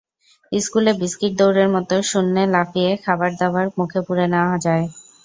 স্কুলে 0.51 0.91
বিস্কুট 0.99 1.31
দৌড়ের 1.39 1.69
মতো 1.75 1.95
শূন্যে 2.03 2.43
লাফিয়ে 2.53 2.91
খাবারদাবার 3.03 3.65
মুখে 3.77 3.99
পুরে 4.07 4.25
নেওয়া 4.33 4.57
যায়। 4.65 4.85